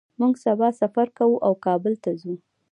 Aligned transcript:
موږ 0.19 0.33
سبا 0.45 0.67
سفر 0.81 1.07
کوو 1.17 1.41
او 1.45 1.53
کابل 1.65 1.93
ته 2.03 2.11
ځو 2.21 2.33